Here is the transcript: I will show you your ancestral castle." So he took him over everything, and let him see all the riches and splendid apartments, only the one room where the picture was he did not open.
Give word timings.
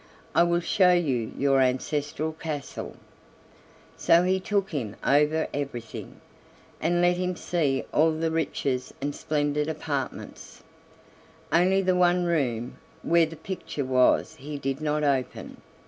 I 0.33 0.41
will 0.41 0.61
show 0.61 0.93
you 0.93 1.31
your 1.37 1.61
ancestral 1.61 2.31
castle." 2.33 2.95
So 3.95 4.23
he 4.23 4.39
took 4.39 4.71
him 4.71 4.95
over 5.05 5.47
everything, 5.53 6.21
and 6.79 7.01
let 7.03 7.17
him 7.17 7.35
see 7.35 7.85
all 7.93 8.09
the 8.11 8.31
riches 8.31 8.95
and 8.99 9.13
splendid 9.13 9.69
apartments, 9.69 10.63
only 11.51 11.83
the 11.83 11.93
one 11.95 12.25
room 12.25 12.79
where 13.03 13.27
the 13.27 13.35
picture 13.35 13.85
was 13.85 14.33
he 14.33 14.57
did 14.57 14.81
not 14.81 15.03
open. 15.03 15.61